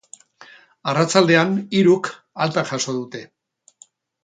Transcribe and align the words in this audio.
Arratsaldean, 0.93 1.51
hiruk 1.81 2.11
alta 2.47 2.65
jaso 2.73 2.99
dute. 2.99 3.25